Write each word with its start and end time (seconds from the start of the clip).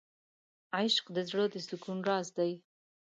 عشق 0.77 1.05
د 1.15 1.17
زړه 1.29 1.45
د 1.53 1.55
سکون 1.67 1.97
راز 2.09 2.27
دی. 2.37 2.51